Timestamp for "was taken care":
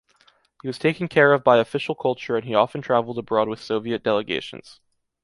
0.67-1.31